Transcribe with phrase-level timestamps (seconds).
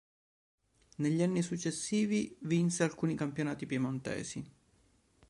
[0.95, 4.51] Negli anni successivi vinse alcuni campionati piemontesi.